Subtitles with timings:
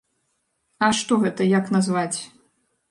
[0.87, 2.19] А што гэта, як назваць?